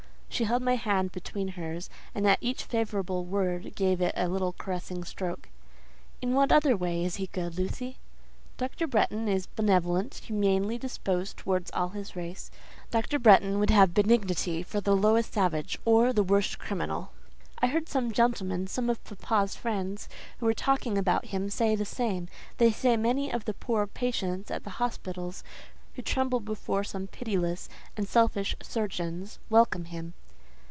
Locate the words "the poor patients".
23.45-24.49